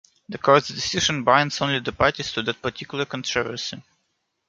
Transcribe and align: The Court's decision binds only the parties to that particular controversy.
The 0.29 0.39
Court's 0.39 0.69
decision 0.69 1.23
binds 1.23 1.61
only 1.61 1.77
the 1.77 1.91
parties 1.91 2.33
to 2.33 2.41
that 2.41 2.59
particular 2.63 3.05
controversy. 3.05 3.83